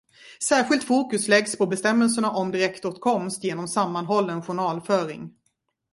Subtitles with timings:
[0.43, 5.33] Särskilt fokus läggs på bestämmelserna om direktåtkomst genom sammanhållen journalföring.